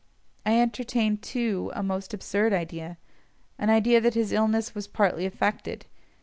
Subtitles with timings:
[0.47, 5.85] I entertained too a most absurd idea—an idea that his illness was partly affected.